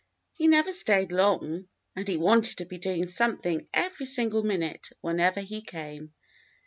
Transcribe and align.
He 0.33 0.47
never 0.47 0.71
stayed 0.71 1.11
long, 1.11 1.67
and 1.95 2.07
he 2.07 2.17
wanted 2.17 2.57
to 2.57 2.65
be 2.65 2.79
doing 2.79 3.05
something 3.05 3.67
every 3.71 4.07
single 4.07 4.41
minute 4.41 4.89
whenever 5.01 5.41
he 5.41 5.61
came. 5.61 6.15